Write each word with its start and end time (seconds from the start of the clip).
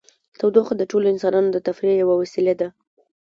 تودوخه 0.39 0.73
د 0.77 0.83
ټولو 0.91 1.05
افغانانو 1.15 1.49
د 1.53 1.57
تفریح 1.67 1.95
یوه 2.01 2.15
وسیله 2.21 2.53
ده. 2.59 2.67